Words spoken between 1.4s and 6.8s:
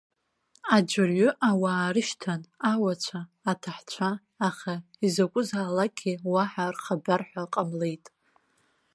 ауаа рышьҭан, ауацәа аҭахцәа, аха изакәызаалакгьы уаҳа